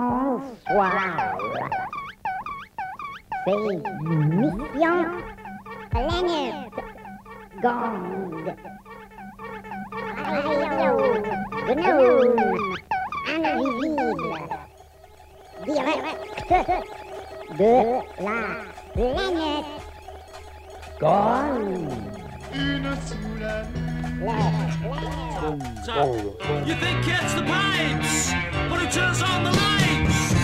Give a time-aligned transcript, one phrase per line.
[0.00, 1.36] Bonsoir.
[3.44, 5.04] C'est Mission
[5.90, 6.78] Planète
[7.60, 8.54] Gong.
[10.16, 11.04] Radio
[11.66, 12.34] Gnome
[17.58, 17.74] de
[18.22, 18.40] la
[18.94, 19.66] planète
[20.98, 22.09] Gong.
[22.54, 23.64] une sous la.
[26.66, 28.32] You think it's the pipes,
[28.68, 30.39] but it turns on the lights.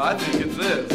[0.00, 0.92] I think it's this.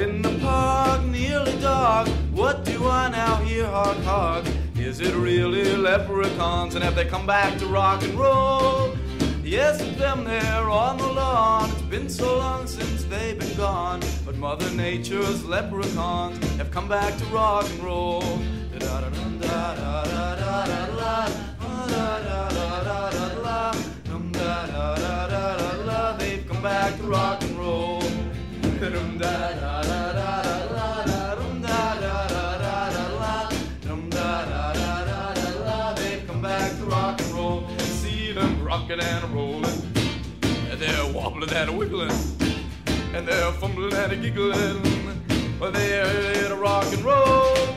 [0.00, 4.46] In the park, nearly dark, what do I now hear, hark, hark?
[4.76, 6.76] Is it really leprechauns?
[6.76, 8.96] And have they come back to rock and roll?
[9.42, 11.70] Yes, them there on the lawn.
[11.70, 14.00] It's been so long since they've been gone.
[14.24, 18.22] But Mother Nature's leprechauns have come back to rock and roll.
[26.60, 28.00] come back to rock and roll.
[28.00, 28.90] They
[36.26, 37.66] come back to rock and roll.
[37.78, 39.64] See them rocking and rolling.
[40.70, 42.10] And they're wobbling and wiggling.
[43.14, 44.82] And they're fumbling and giggling.
[45.58, 47.70] But they're here to rock and roll.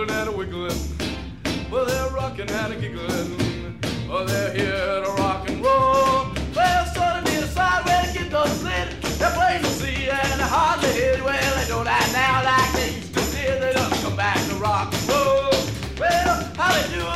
[0.00, 0.78] Wobbling and a wiggling.
[1.70, 3.78] Well, they're rocking and a giggling.
[4.08, 6.26] Well, they're here to rock and roll.
[6.54, 9.00] Well, suddenly decide where to get those lit.
[9.18, 11.22] They're plain to see and hardly hit.
[11.22, 13.42] Well, they don't act now like they used to see.
[13.42, 15.50] They don't come back to rock and roll.
[15.98, 17.09] Well, how they doing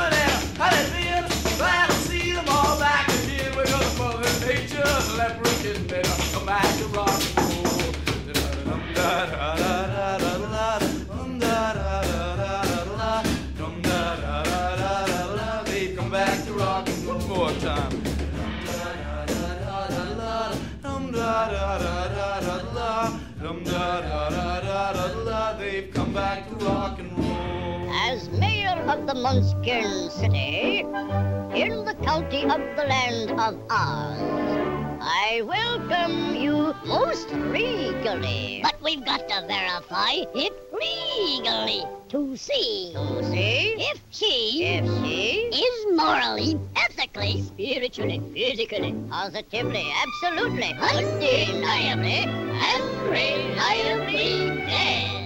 [24.85, 27.91] They've come back to rock and roll.
[27.91, 34.64] As mayor of the Munchkin City, in the county of the land of Oz,
[35.01, 38.61] I welcome you most regally.
[38.63, 42.93] But we've got to verify it legally to see.
[42.95, 52.85] To see if she, if she is morally, ethically, spiritually, physically, positively, absolutely, undeniably, and
[53.11, 55.24] reliably dead.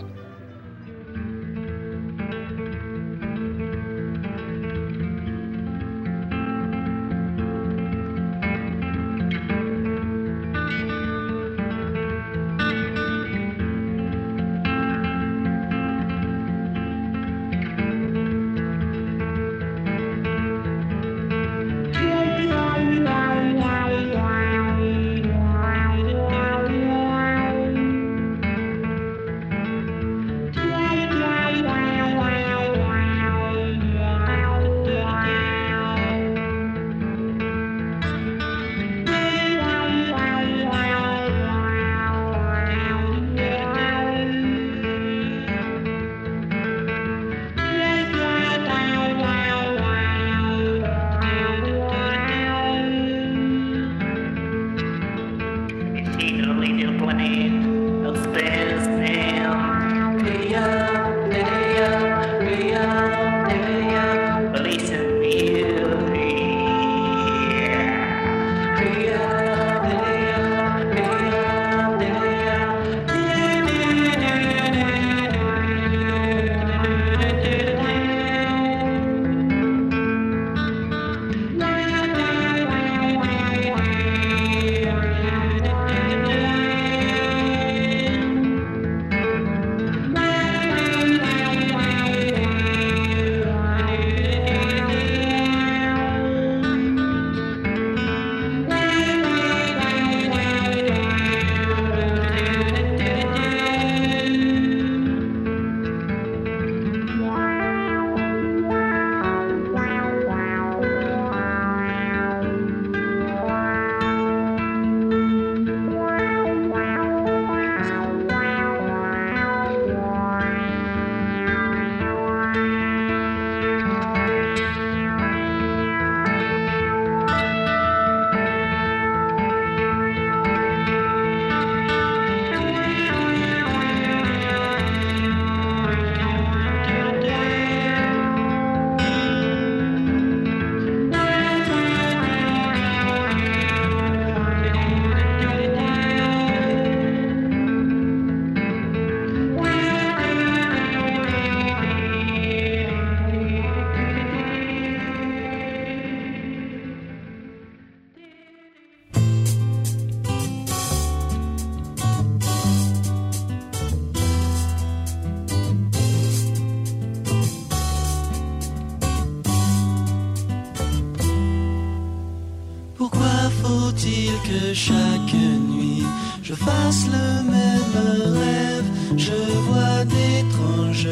[174.86, 176.04] Chaque nuit
[176.40, 177.96] je fasse le même
[178.38, 181.08] rêve Je vois d'étranges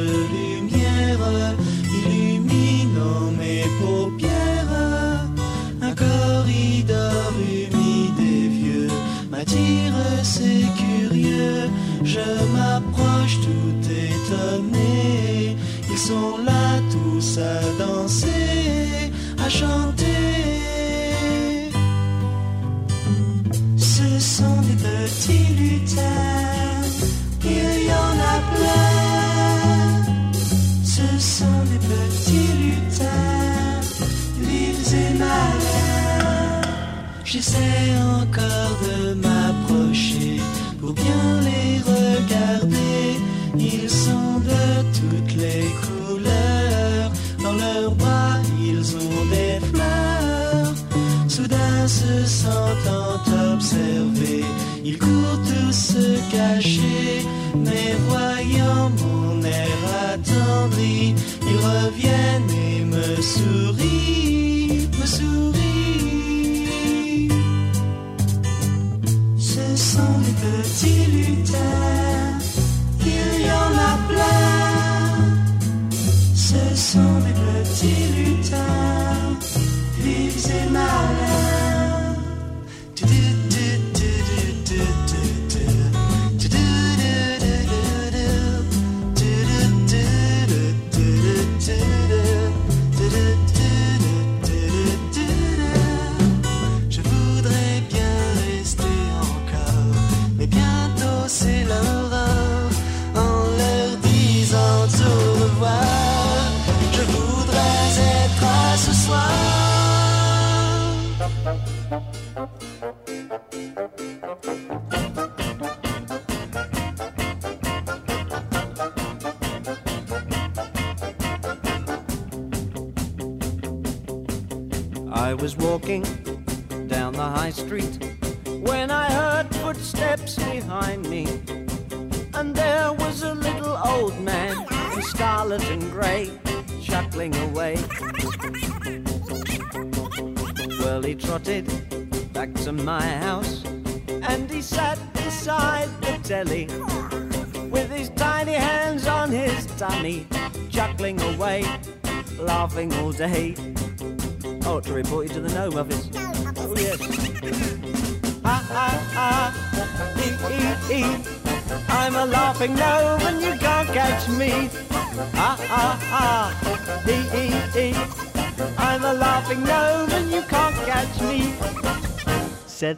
[56.31, 58.36] cacher mes voix.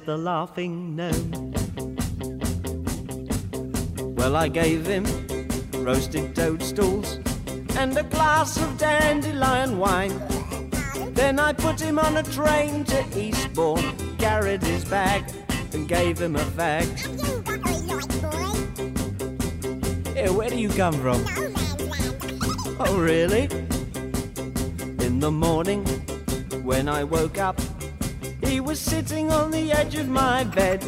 [0.09, 1.53] The laughing gnome.
[4.17, 5.05] Well, I gave him
[5.85, 7.19] roasted toadstools
[7.77, 10.19] and a glass of dandelion wine.
[11.13, 13.85] Then I put him on a train to Eastbourne,
[14.17, 15.25] carried his bag,
[15.75, 16.87] and gave him a fag.
[20.15, 21.23] Hey, where do you come from?
[22.81, 23.43] Oh, really?
[25.05, 25.85] In the morning,
[26.65, 27.68] when I woke up, he
[28.69, 30.85] was sitting on the edge of my bed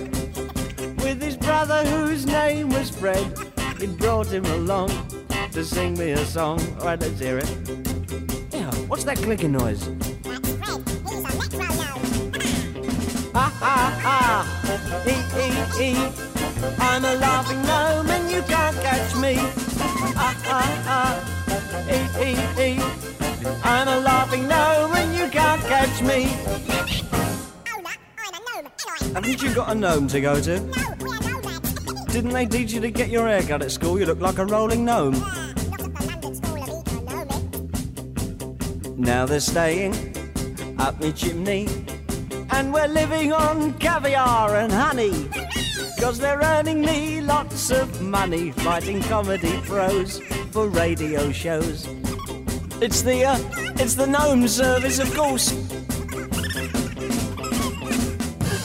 [1.02, 3.26] with his brother, whose name was Fred.
[3.78, 4.90] He brought him along
[5.52, 6.60] to sing me a song.
[6.80, 7.50] All right, let's hear it.
[8.52, 9.82] Yeah, what's that clicking noise?
[13.32, 14.44] Ha ha ha,
[15.06, 15.96] ee ee ee.
[16.78, 19.36] I'm a laughing gnome and you can't catch me.
[20.20, 21.02] Ha ha ha,
[21.88, 22.78] ee ee ee.
[23.64, 26.28] I'm a laughing gnome and you can't catch me.
[29.14, 30.60] Haven't you got a gnome to go to?
[32.12, 33.98] Didn't they teach you to get your hair cut at school?
[33.98, 35.14] You look like a rolling gnome.
[38.96, 39.94] Now they're staying
[40.78, 41.66] up my chimney,
[42.50, 45.28] and we're living on caviar and honey.
[45.98, 50.20] Cause they're earning me lots of money writing comedy prose
[50.52, 51.86] for radio shows.
[52.80, 53.38] It's the, uh,
[53.76, 55.52] it's the gnome service, of course.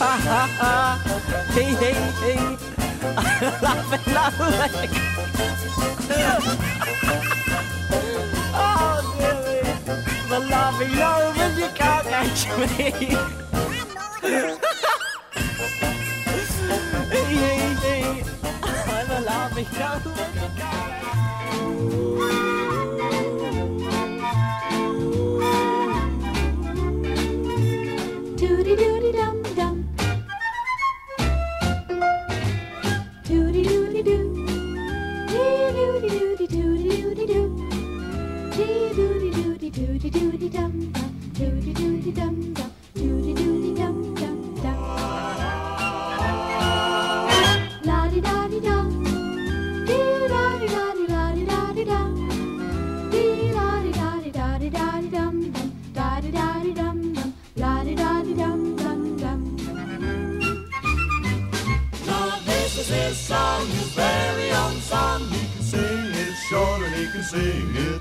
[0.06, 0.74] Ha ha ha,
[1.56, 2.44] hee hee hee.
[3.66, 4.94] Laughing, laughing.
[8.54, 9.66] oh, dearie.
[10.30, 10.94] The laughing
[11.42, 12.68] and you can't catch me.
[17.12, 18.24] Hee hee hee.
[18.62, 22.45] I'm a laughing and you can't
[40.56, 41.12] dum dum.
[41.38, 42.72] Doody doody dum dum.
[42.94, 44.78] Doody doody dum dum dum.
[47.88, 48.88] La di da di dum.
[49.88, 52.10] Dee da di da di da di da di dum.
[53.12, 55.70] Dee da di da di da di da di dum dum.
[55.98, 57.30] Da di da di dum dum.
[57.64, 59.40] La di da di dum dum dum.
[62.08, 65.22] Now this is his song, his very own song.
[65.32, 67.95] He can sing it short and he can sing it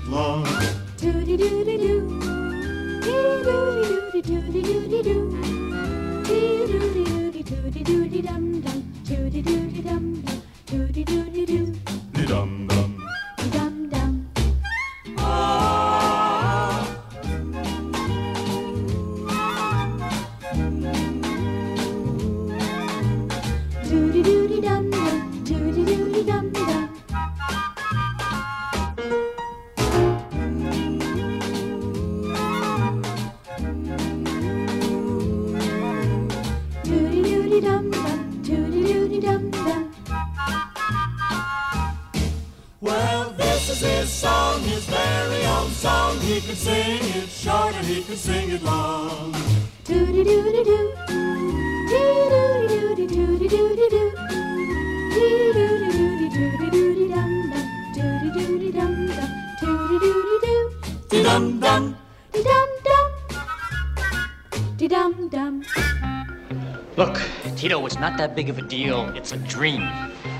[68.67, 69.09] deal.
[69.15, 69.87] It's a dream.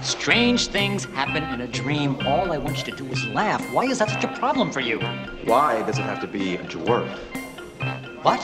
[0.02, 2.18] Strange things happen in a dream.
[2.28, 3.62] All I want you to do is laugh.
[3.74, 5.00] Why is that such a problem for you?
[5.46, 7.10] Why does it have to be a dwarf?
[8.24, 8.42] What?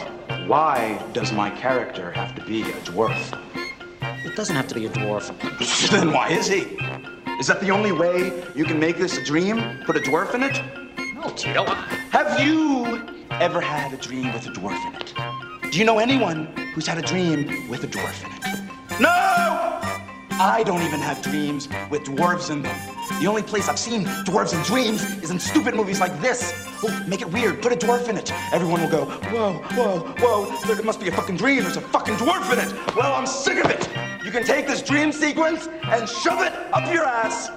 [0.47, 3.37] Why does my character have to be a dwarf?
[4.25, 5.27] It doesn't have to be a dwarf.
[5.91, 6.77] then why is he?
[7.39, 9.79] Is that the only way you can make this a dream?
[9.85, 10.61] Put a dwarf in it?
[11.15, 11.65] No, Tito.
[11.65, 15.71] Have you ever had a dream with a dwarf in it?
[15.71, 18.99] Do you know anyone who's had a dream with a dwarf in it?
[18.99, 19.70] No!
[20.43, 22.75] I don't even have dreams with dwarves in them.
[23.21, 26.51] The only place I've seen dwarves in dreams is in stupid movies like this.
[26.83, 27.61] Oh, make it weird.
[27.61, 28.33] Put a dwarf in it.
[28.51, 30.65] Everyone will go, whoa, whoa, whoa.
[30.65, 31.61] There must be a fucking dream.
[31.61, 32.95] There's a fucking dwarf in it.
[32.95, 33.87] Well, I'm sick of it.
[34.25, 37.49] You can take this dream sequence and shove it up your ass.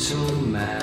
[0.00, 0.79] so mad.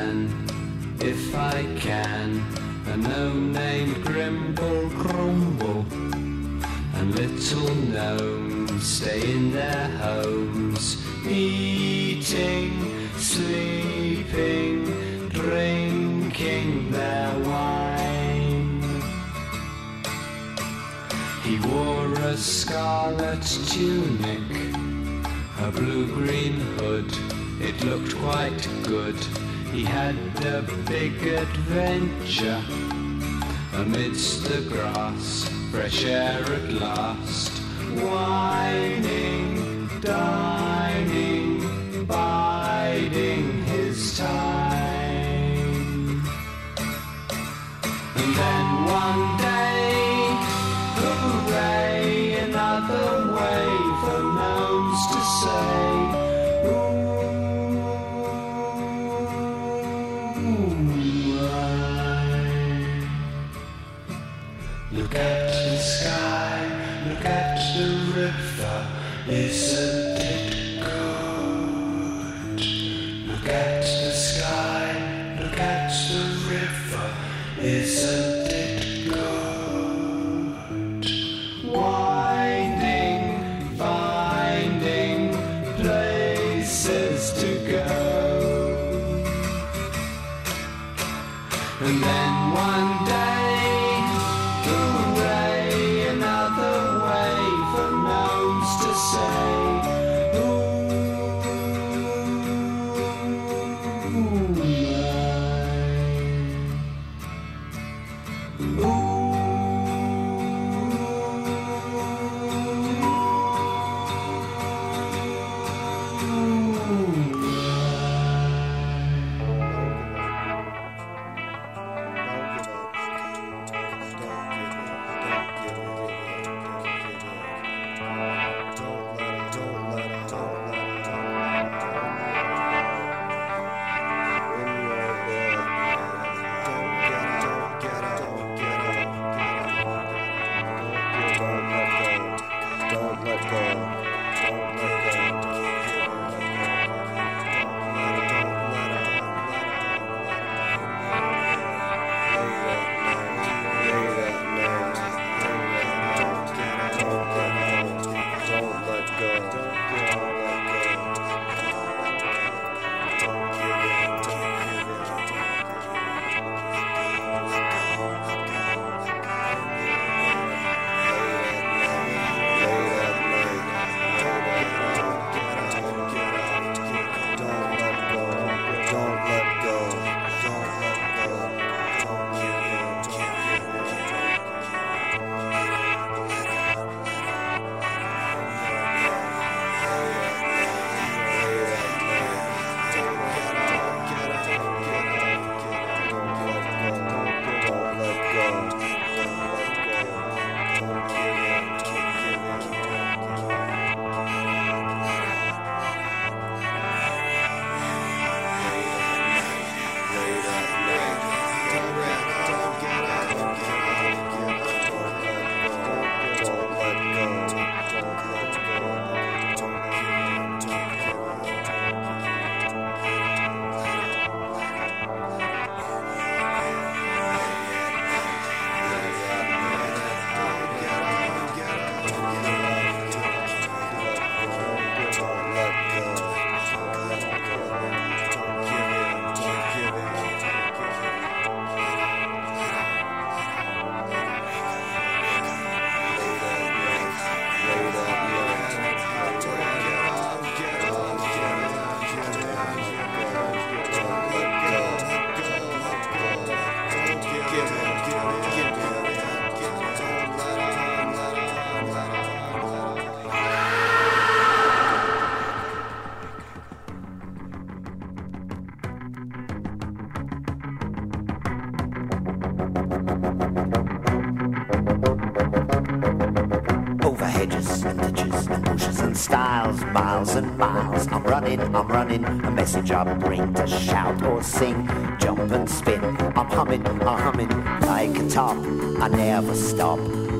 [282.97, 284.87] I brain to shout or sing,
[285.19, 286.03] jump and spin.
[286.35, 287.49] I'm humming, I'm humming
[287.81, 288.57] like a top.
[288.57, 289.99] I never stop,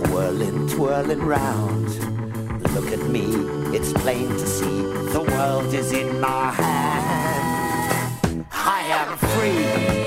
[0.10, 1.88] whirling, twirling round.
[2.74, 3.26] Look at me,
[3.76, 4.82] it's plain to see
[5.13, 8.48] the world is in my hand.
[8.52, 10.07] I am free.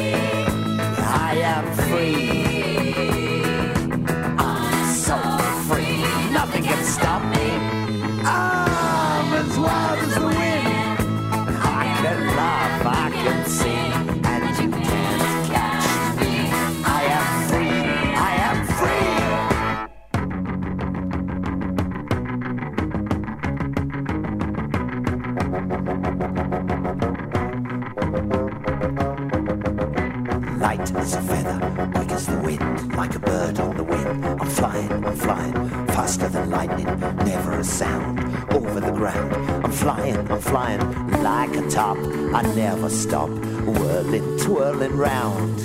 [34.61, 35.55] flying, I'm flying,
[35.87, 36.85] faster than lightning,
[37.25, 38.21] never a sound
[38.53, 39.33] over the ground.
[39.65, 40.83] I'm flying, I'm flying
[41.23, 41.97] like a top,
[42.35, 45.57] I never stop, whirling, twirling round.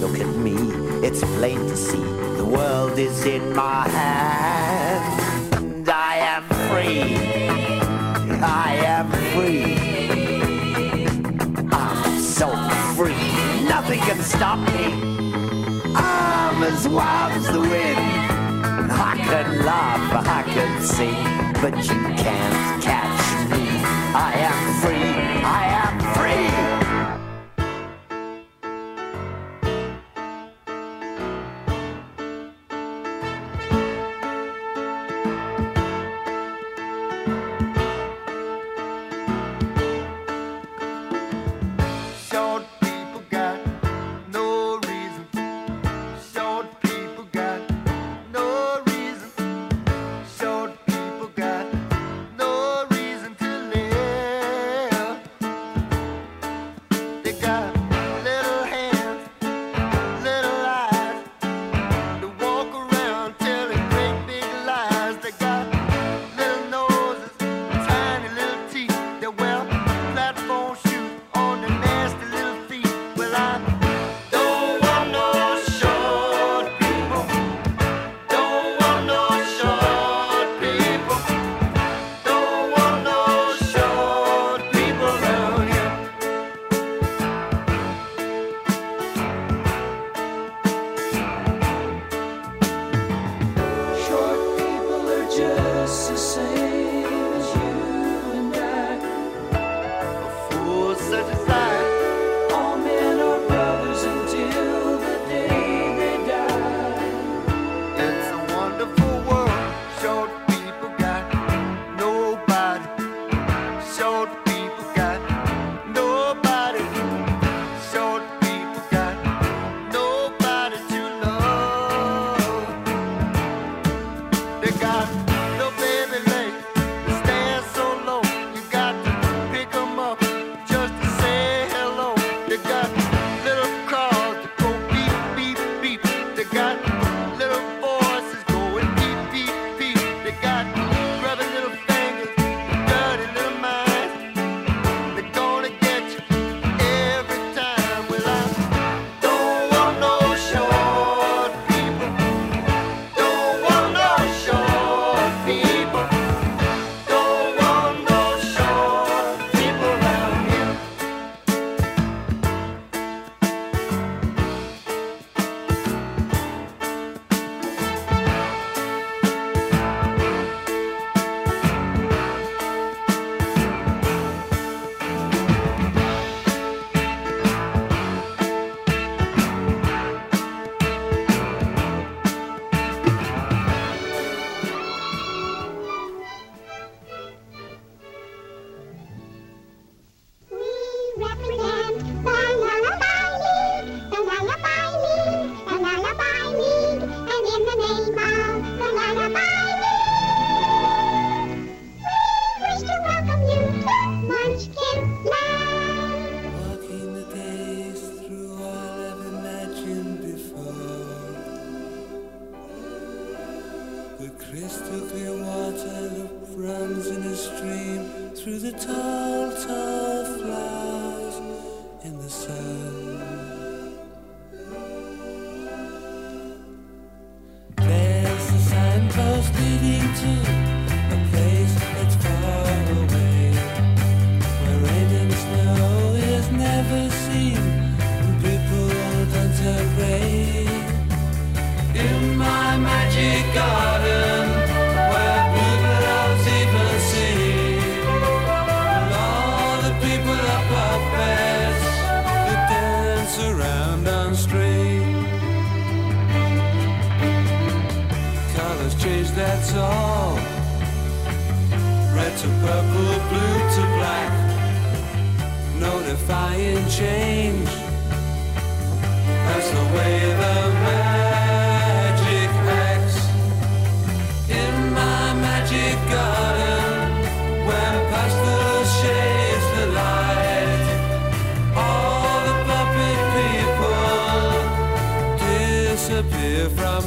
[0.00, 0.56] Look at me,
[1.06, 2.06] it's plain to see,
[2.40, 5.86] the world is in my hand.
[5.86, 7.18] I am free,
[8.42, 9.76] I am free,
[11.70, 12.48] I'm so
[12.96, 15.15] free, nothing can stop me
[16.56, 16.86] farmers
[17.36, 17.98] as the wind.
[18.78, 21.24] And I can laugh, I can sing,
[21.60, 23.66] but you can't catch me.
[24.14, 25.75] I am free, I am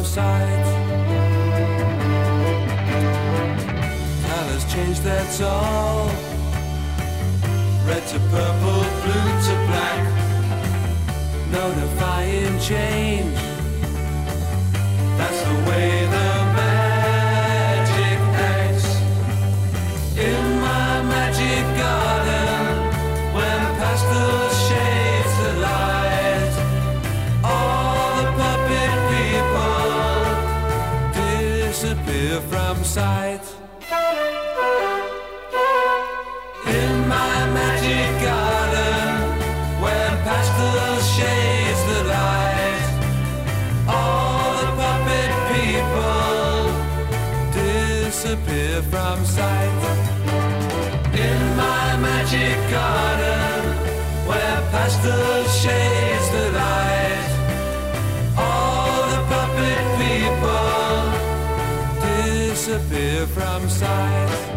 [0.10, 0.66] sight.
[4.28, 6.08] Colors change, that's all.
[7.86, 10.02] Red to purple, blue to black.
[11.52, 13.49] No defying change.
[52.70, 53.62] Garden,
[54.28, 57.32] where past the shades the light,
[58.38, 61.00] all the puppet people
[62.02, 64.50] disappear from sight.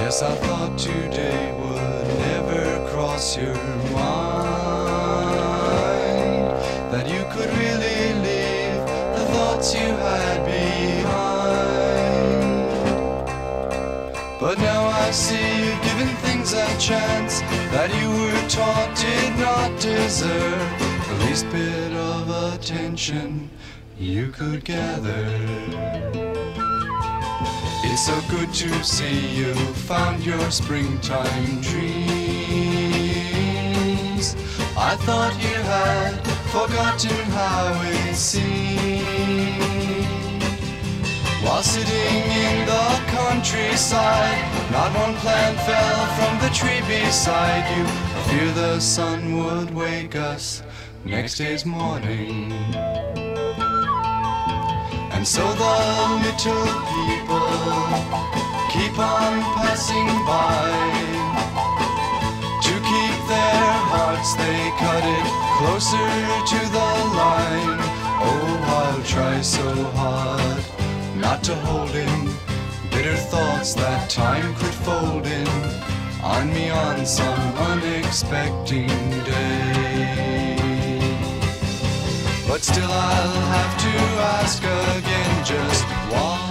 [0.00, 3.54] Yes, I thought today would never cross your
[16.52, 23.50] a chance that you were taught did not deserve the least bit of attention
[23.98, 25.26] you could gather.
[27.84, 31.90] It's so good to see you found your springtime dreams.
[34.76, 36.16] I thought you had
[36.50, 38.90] forgotten how it seemed.
[41.42, 47.84] While sitting in the countryside, not one plant fell from the tree beside you.
[47.86, 50.62] I fear the sun would wake us
[51.02, 52.52] next day's morning.
[55.14, 55.76] And so the
[56.26, 57.48] little people
[58.68, 60.68] keep on passing by.
[62.66, 65.26] To keep their hearts, they cut it
[65.56, 66.10] closer
[66.52, 67.80] to the line.
[68.28, 70.79] Oh, I'll try so hard
[71.20, 72.30] not to hold in.
[72.90, 75.46] Bitter thoughts that time could fold in
[76.22, 78.88] on me on some unexpected
[79.24, 80.56] day.
[82.48, 83.94] But still I'll have to
[84.38, 86.50] ask again just why.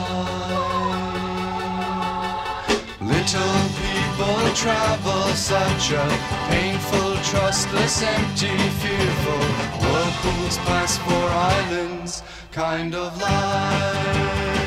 [3.02, 6.06] Little people travel such a
[6.50, 9.46] painful, trustless, empty, fearful
[9.82, 11.26] Whirlpools pass for
[11.58, 14.59] islands kind of life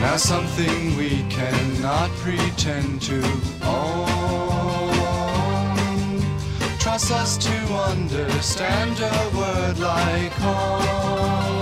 [0.00, 3.22] Now something we cannot pretend to.
[3.64, 4.90] Own
[6.78, 7.52] Trust us to
[7.90, 11.60] understand a word like home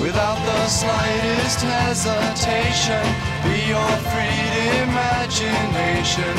[0.00, 3.06] Without the slightest hesitation
[3.44, 4.42] Be your free
[4.82, 6.34] imagination.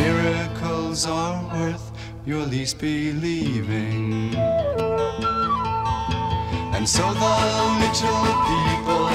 [0.00, 1.90] Miracles are worth
[2.24, 4.36] your least believing
[6.78, 7.34] And so the
[7.82, 9.10] little people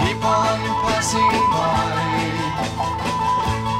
[0.00, 1.84] Keep on passing by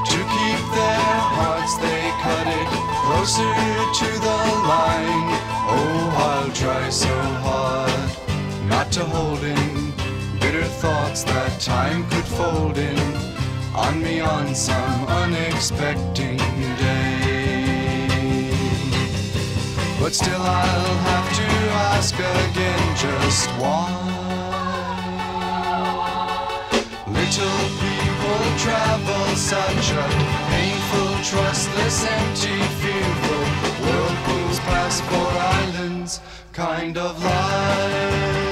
[0.05, 2.69] To keep their hearts they cut it
[3.07, 3.55] closer
[4.01, 4.39] to the
[4.69, 5.31] line
[5.73, 7.17] Oh, I'll try so
[7.49, 9.93] hard not to hold in
[10.39, 12.99] bitter thoughts that time could fold in
[13.75, 17.00] on me on some unexpected day.
[20.11, 21.47] But still I'll have to
[21.95, 23.87] ask again just why.
[27.07, 30.07] Little people travel such a
[30.51, 33.45] painful, trustless, empty, fearful
[33.87, 35.29] whirlpools pass for
[35.79, 36.21] islands
[36.53, 38.50] kind of life.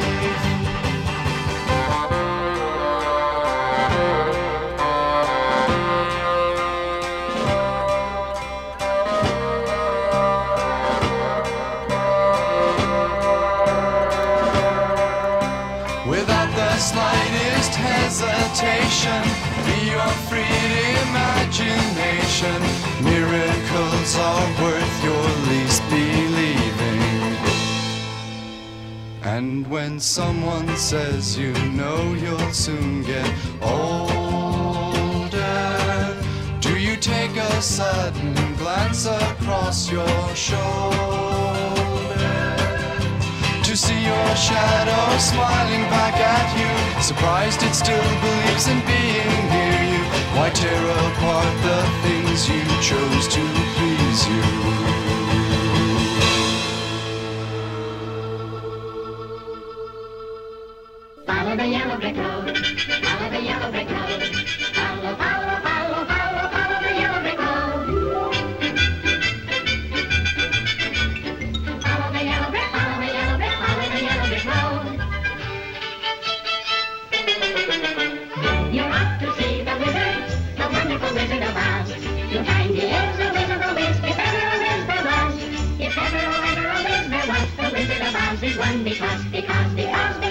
[29.38, 33.32] And when someone says you know you'll soon get
[33.62, 35.30] older,
[36.58, 40.90] do you take a sudden glance across your shoulder
[43.62, 49.82] to see your shadow smiling back at you, surprised it still believes in being near
[49.92, 50.02] you?
[50.34, 53.42] Why tear apart the things you chose to
[53.76, 55.07] please you?
[61.58, 62.56] The yellow brick road.
[63.02, 64.22] Follow the yellow brick road.
[64.78, 66.46] Follow, follow, follow, follow,
[66.86, 67.90] the yellow brick road.
[71.82, 74.86] Follow the yellow brick, follow the yellow brick, follow the yellow brick road.
[78.72, 78.88] You're
[79.18, 81.90] to see the wizard, the wonderful wizard of Oz.
[82.30, 84.58] You'll find he is a wizard of Wiz, if ever ever,
[86.68, 86.70] a
[87.56, 90.27] the wizard of Oz is one because, because, because, because,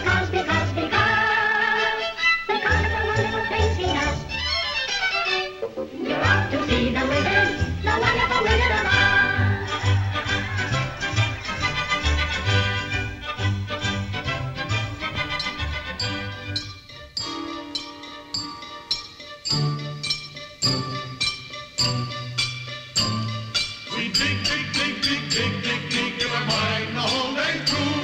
[24.17, 24.93] dig, dig,
[25.33, 28.01] dig dig, dig, and we're wine the whole way through.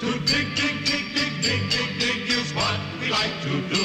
[0.00, 3.84] To dig, dig, dig, dig, dig, dig, dig is what we like to do.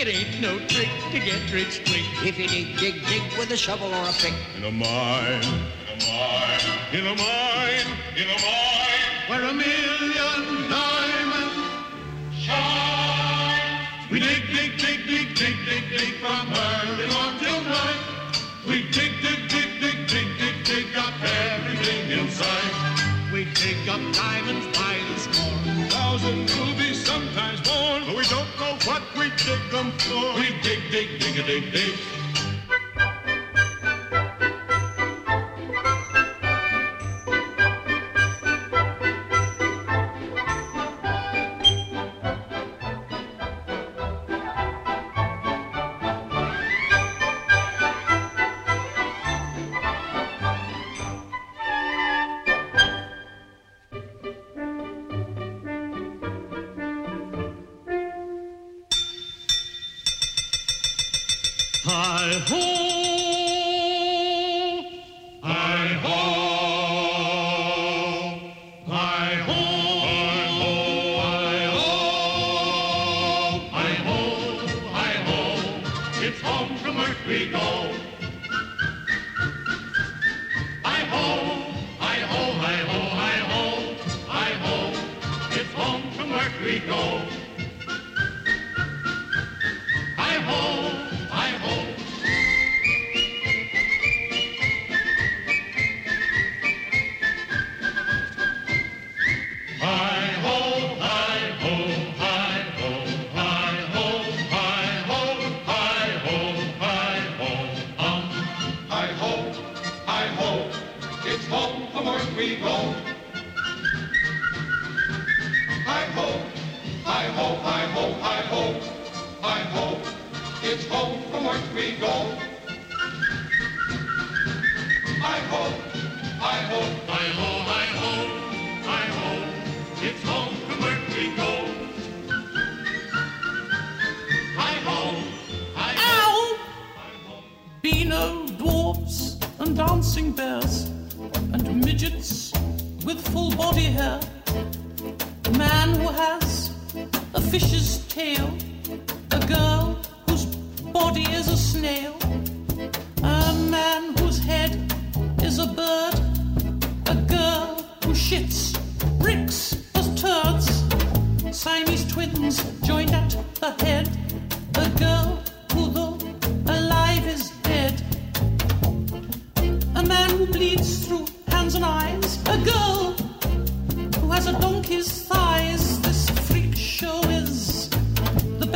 [0.00, 2.79] It ain't no trick to get rich quick if you dig, dig, dig
[3.50, 4.34] with a shovel or a pick.
[4.56, 5.42] In a mine,
[5.82, 6.60] in a mine,
[6.92, 11.58] in a mine, in a mine, where a million diamonds
[12.38, 13.88] shine.
[14.10, 18.02] We dig, dig, dig, dig, dig, dig, dig from early morn till night.
[18.68, 22.72] We dig, dig, dig, dig, dig, dig, dig up everything inside.
[23.32, 25.88] We dig up diamonds by the score.
[25.90, 27.98] Thousands rubies, sometimes more.
[28.06, 30.38] But we don't know what we dig them for.
[30.38, 32.19] We dig, dig, dig, a dig, dig.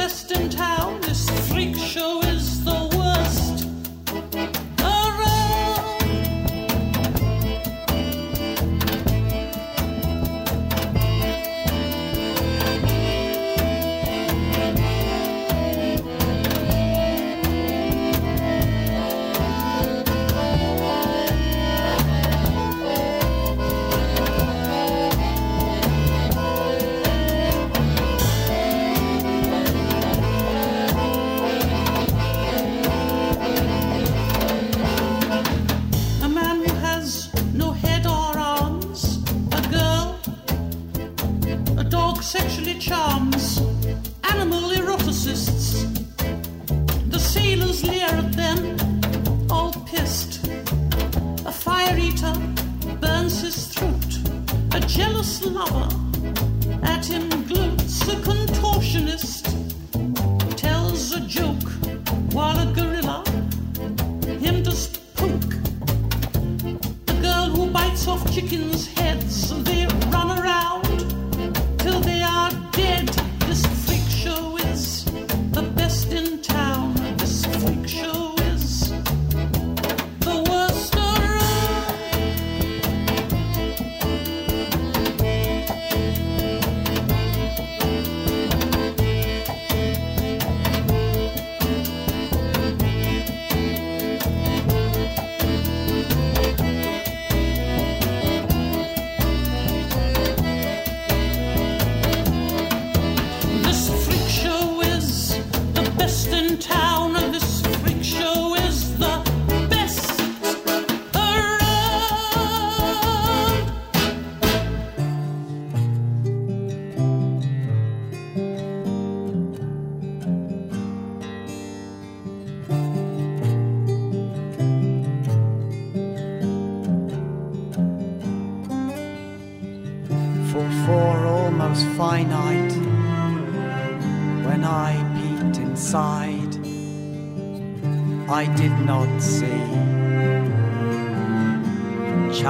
[0.04, 0.83] Best in town.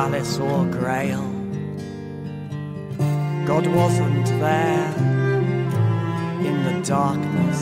[0.05, 1.25] Chalice or grail.
[3.47, 4.95] God wasn't there
[6.49, 7.61] in the darkness.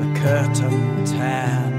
[0.00, 1.72] The curtain tear.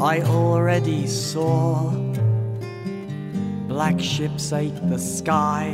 [0.00, 1.90] I already saw
[3.68, 5.66] black ships ate the sky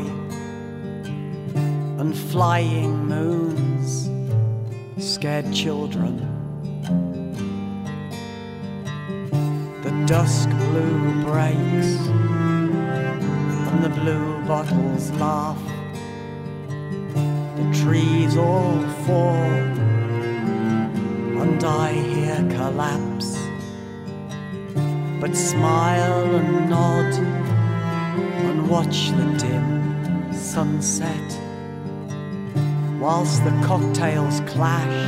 [2.01, 3.49] and flying moons
[5.21, 6.16] scared children.
[9.83, 11.93] The dusk blue breaks
[13.68, 15.62] and the blue bottles laugh.
[17.59, 19.53] The trees all fall
[21.43, 23.37] and I hear collapse
[25.21, 27.12] but smile and nod
[28.47, 31.30] and watch the dim sunset
[33.11, 35.02] whilst the cocktails clash.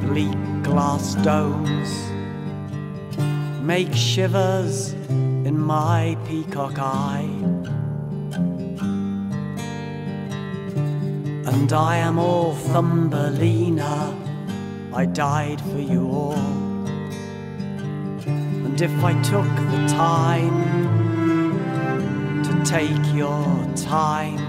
[0.00, 1.90] Bleak glass domes
[3.60, 4.94] make shivers
[5.48, 7.28] in my peacock eye.
[11.52, 13.94] And I am all Thumbelina.
[14.94, 16.86] I died for you all.
[18.66, 20.58] And if I took the time
[22.44, 23.44] to take your
[23.76, 24.41] time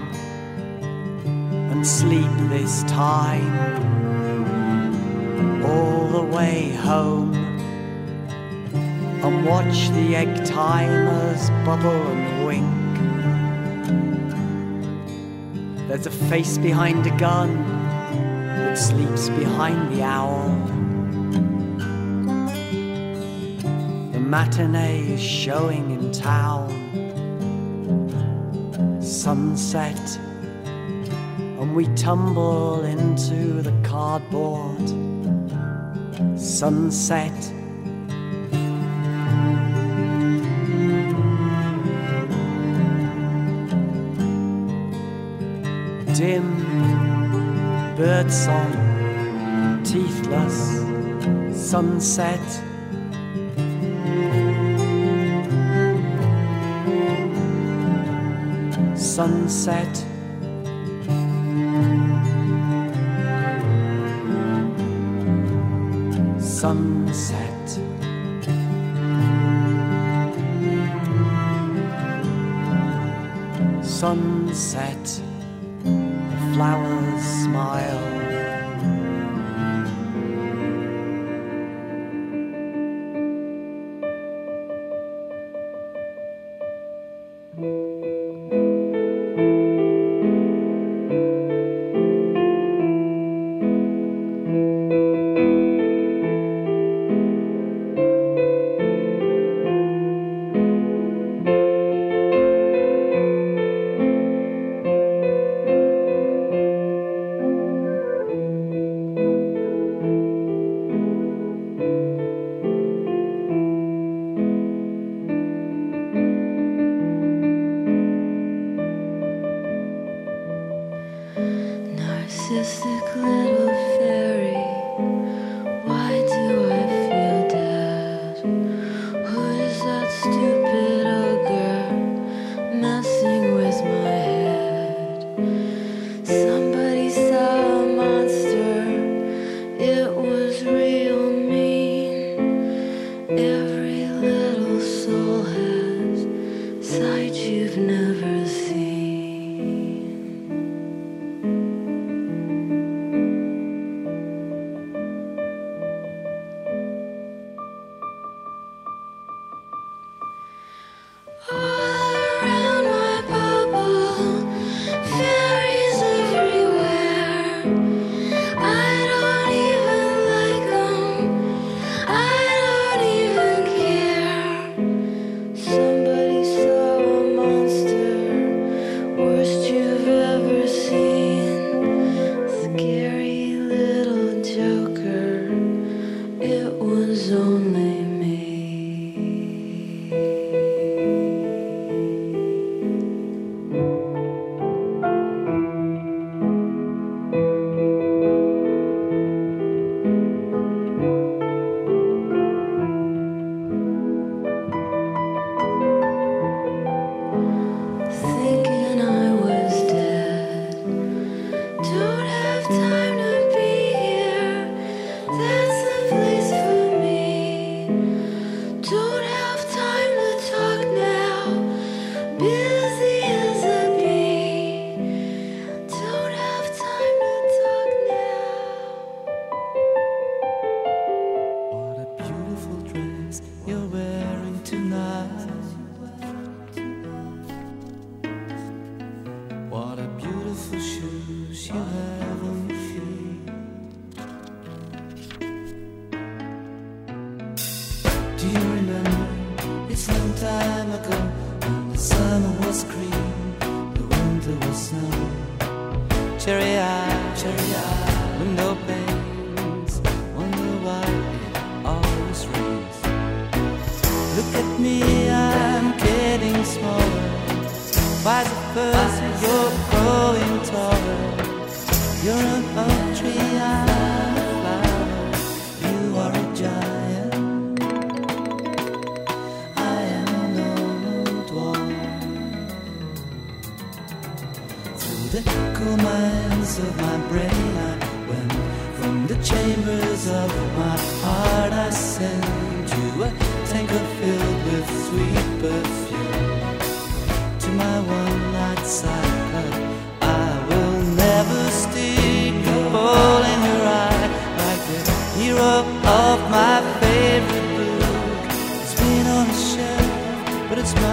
[1.84, 3.52] sleep this time
[5.62, 7.34] all the way home
[9.22, 12.64] and watch the egg timers bubble and wink.
[15.88, 17.54] There's a face behind a gun
[18.46, 20.48] that sleeps behind the owl.
[24.12, 26.70] The matinee is showing in town.
[29.02, 30.18] Sunset,
[31.74, 34.88] we tumble into the cardboard.
[36.38, 37.32] Sunset.
[46.14, 46.46] Dim
[47.96, 48.72] birdsong,
[49.82, 50.58] teethless
[51.52, 52.40] sunset.
[58.96, 60.13] sunset.
[66.64, 67.78] Sunset.
[73.82, 75.23] Sunset.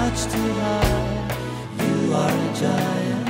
[0.01, 1.27] Much too high.
[1.79, 3.20] You are a giant.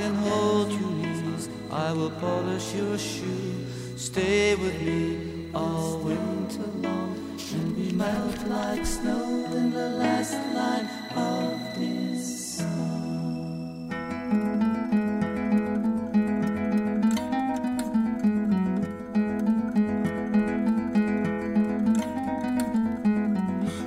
[0.00, 1.50] Can hold knees.
[1.70, 3.66] I will polish your shoe.
[3.96, 7.16] Stay with me all winter long.
[7.52, 12.22] And we melt like snow in the last line of this
[12.56, 13.92] song.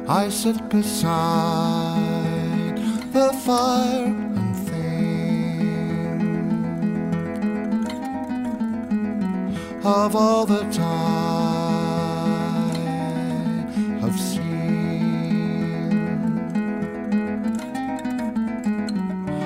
[0.08, 2.04] I sit beside
[3.14, 4.13] the fire
[9.86, 10.84] of all that I
[14.00, 14.44] have seen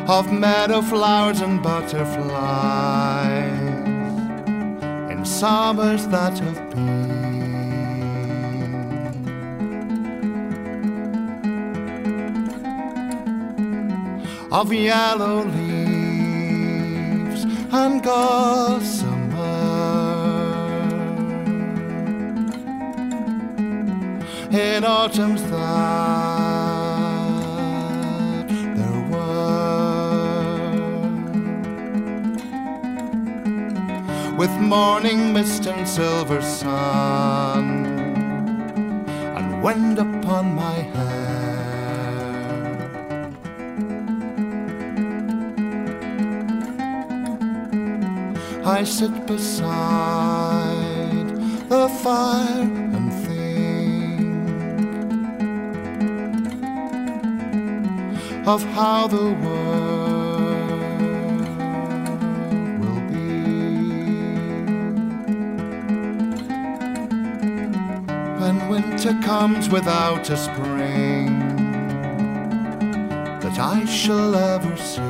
[0.07, 2.07] of meadow flowers and butterflies
[5.11, 7.17] in summers that have been.
[14.49, 16.63] of yellow leaves
[17.71, 19.06] and gossamer
[24.57, 25.57] in autumns that
[28.75, 29.95] there were.
[34.35, 37.85] With morning mist and silver sun
[39.37, 41.27] and wind upon my hair.
[48.65, 49.67] I sit beside
[51.69, 52.76] the fire
[58.47, 60.39] of how the world
[62.79, 63.41] will be.
[68.39, 71.39] When winter comes without a spring,
[73.41, 75.01] that I shall ever see.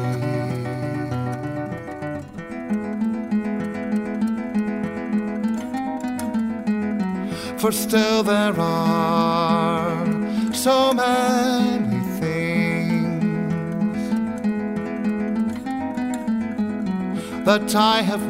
[7.60, 10.06] For still there are
[10.54, 11.16] so many.
[17.48, 18.26] that I have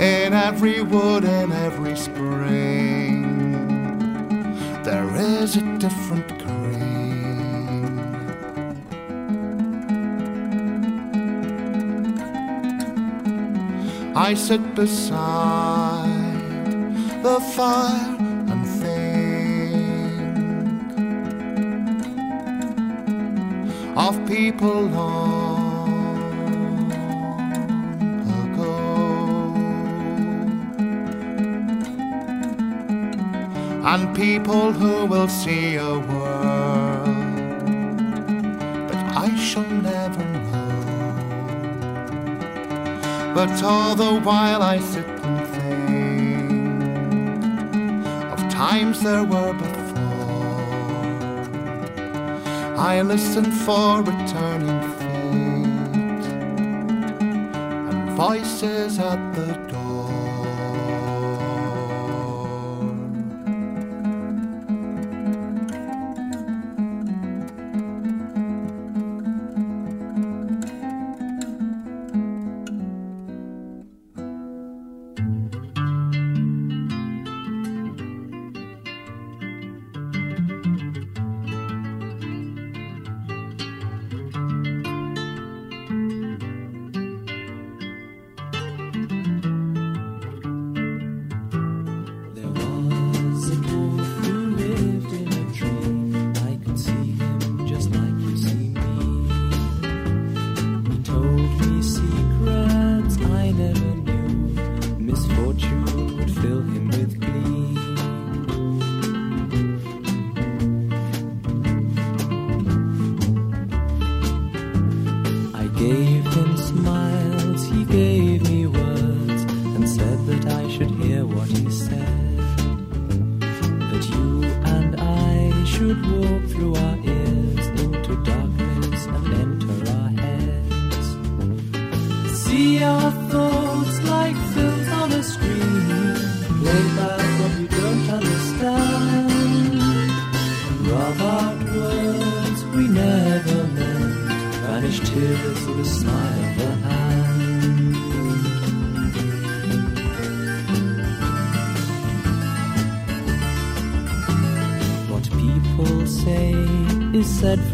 [0.00, 3.22] In every wood, in every spring,
[4.84, 7.88] there is a different green.
[14.14, 16.04] I sit beside
[17.24, 18.15] the fire
[24.46, 25.88] people long
[28.42, 28.74] ago.
[33.90, 37.06] And people who will see a world
[38.88, 40.76] that I shall never know.
[43.34, 46.46] But all the while I sit and think
[48.32, 49.75] of times there were before.
[52.78, 56.26] I listen for returning feet
[57.88, 59.55] and voices at the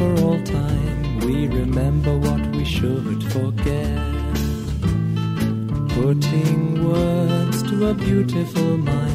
[0.02, 1.20] for all time.
[1.20, 3.98] We remember what we should forget.
[5.96, 9.11] Putting words to a beautiful mind.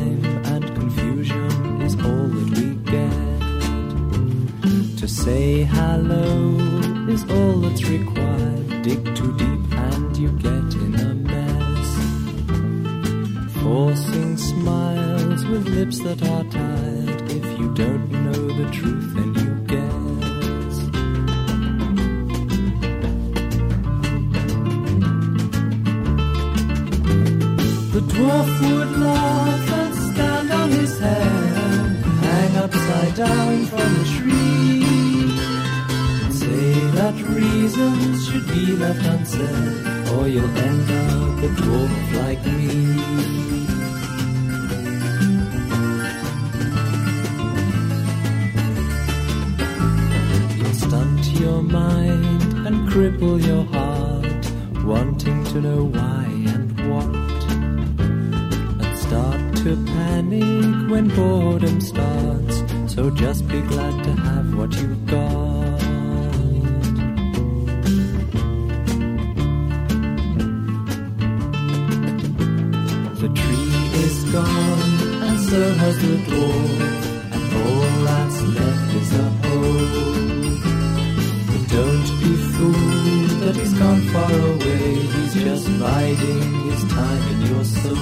[85.58, 87.95] just biding his time in your soul.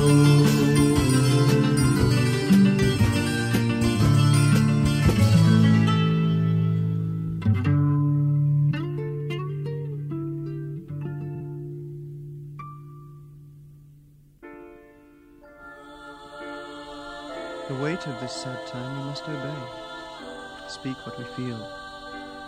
[17.67, 19.55] The weight of this sad time we must obey.
[20.67, 21.57] Speak what we feel,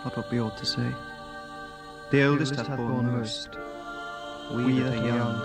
[0.04, 0.90] not what we ought to say.
[2.10, 3.48] The, the oldest, hath borne most.
[3.48, 3.67] most
[4.50, 5.40] we the young,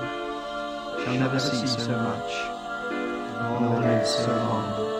[1.04, 2.34] shall never see so much,
[3.60, 4.93] nor live so long.